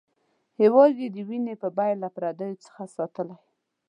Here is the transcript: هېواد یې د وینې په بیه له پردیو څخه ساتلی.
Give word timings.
هېواد 0.61 0.93
یې 1.01 1.07
د 1.15 1.17
وینې 1.27 1.53
په 1.61 1.67
بیه 1.77 1.95
له 2.03 2.09
پردیو 2.15 2.61
څخه 2.65 2.83
ساتلی. 2.95 3.37